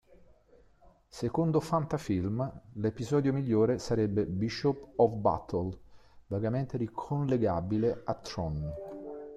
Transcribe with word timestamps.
Secondo 1.09 1.59
Fantafilm 1.59 2.51
l'episodio 2.73 3.31
migliore 3.31 3.77
sarebbe 3.77 4.25
"Bishop 4.25 4.93
of 4.95 5.11
Battle", 5.19 5.77
"vagamente 6.25 6.75
ricollegabile 6.77 8.01
a 8.05 8.15
Tron". 8.15 8.73